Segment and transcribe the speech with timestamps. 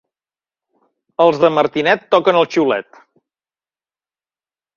[1.25, 2.99] Els de Martinet toquen el xiulet.